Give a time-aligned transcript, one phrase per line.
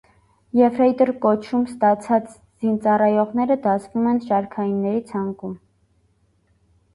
[0.59, 2.31] Եֆրեյտոր կոչում ստացած
[2.63, 5.55] զինծառայողները դասվում են շարքայինների ցանկում։